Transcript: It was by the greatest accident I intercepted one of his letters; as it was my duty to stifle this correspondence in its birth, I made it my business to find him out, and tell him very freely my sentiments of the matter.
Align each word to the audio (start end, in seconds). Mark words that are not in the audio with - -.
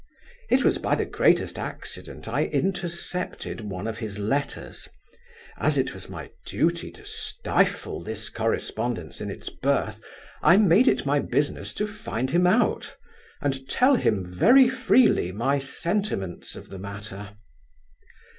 It 0.49 0.63
was 0.63 0.79
by 0.79 0.95
the 0.95 1.05
greatest 1.05 1.59
accident 1.59 2.27
I 2.27 2.45
intercepted 2.45 3.61
one 3.61 3.85
of 3.85 3.99
his 3.99 4.17
letters; 4.17 4.89
as 5.59 5.77
it 5.77 5.93
was 5.93 6.09
my 6.09 6.31
duty 6.43 6.89
to 6.93 7.05
stifle 7.05 8.01
this 8.01 8.27
correspondence 8.27 9.21
in 9.21 9.29
its 9.29 9.49
birth, 9.49 10.01
I 10.41 10.57
made 10.57 10.87
it 10.87 11.05
my 11.05 11.19
business 11.19 11.71
to 11.75 11.85
find 11.85 12.31
him 12.31 12.47
out, 12.47 12.95
and 13.41 13.69
tell 13.69 13.93
him 13.93 14.25
very 14.25 14.67
freely 14.67 15.31
my 15.31 15.59
sentiments 15.59 16.55
of 16.55 16.69
the 16.71 16.79
matter. 16.79 17.37